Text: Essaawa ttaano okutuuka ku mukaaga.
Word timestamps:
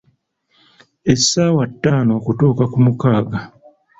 Essaawa 1.11 1.63
ttaano 1.71 2.11
okutuuka 2.19 2.63
ku 2.71 2.77
mukaaga. 2.85 3.39